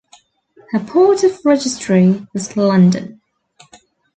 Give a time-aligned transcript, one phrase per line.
[0.71, 3.21] Her port of registry was London.